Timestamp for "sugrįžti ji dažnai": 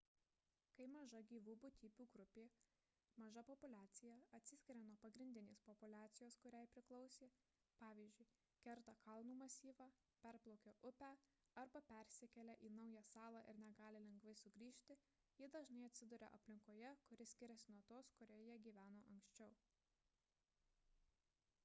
14.41-15.83